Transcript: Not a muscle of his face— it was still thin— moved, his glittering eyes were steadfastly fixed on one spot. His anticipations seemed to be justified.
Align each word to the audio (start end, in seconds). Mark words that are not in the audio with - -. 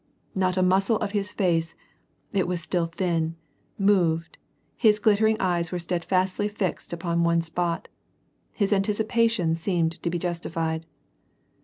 Not 0.33 0.57
a 0.57 0.63
muscle 0.63 0.97
of 0.97 1.11
his 1.11 1.31
face— 1.31 1.75
it 2.33 2.47
was 2.47 2.59
still 2.59 2.87
thin— 2.87 3.35
moved, 3.77 4.39
his 4.75 4.97
glittering 4.97 5.37
eyes 5.39 5.71
were 5.71 5.77
steadfastly 5.77 6.47
fixed 6.47 6.91
on 7.05 7.23
one 7.23 7.43
spot. 7.43 7.87
His 8.53 8.73
anticipations 8.73 9.59
seemed 9.61 10.01
to 10.01 10.09
be 10.09 10.17
justified. 10.17 10.87